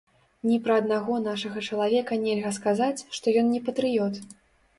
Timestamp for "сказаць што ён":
2.59-3.53